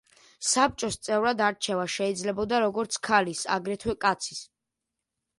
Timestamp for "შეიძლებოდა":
1.95-2.61